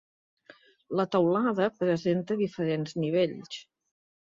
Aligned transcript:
La 0.99 1.05
teulada 1.15 1.67
presenta 1.83 2.39
diferents 2.41 2.99
nivells. 3.07 3.63